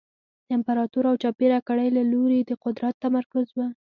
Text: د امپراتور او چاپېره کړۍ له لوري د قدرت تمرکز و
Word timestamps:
د 0.47 0.49
امپراتور 0.57 1.03
او 1.11 1.15
چاپېره 1.23 1.57
کړۍ 1.67 1.89
له 1.97 2.03
لوري 2.11 2.39
د 2.43 2.51
قدرت 2.63 2.93
تمرکز 3.03 3.47
و 3.55 3.59